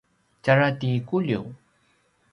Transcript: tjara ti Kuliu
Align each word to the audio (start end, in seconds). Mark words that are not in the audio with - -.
tjara 0.43 0.67
ti 0.79 0.91
Kuliu 1.07 1.43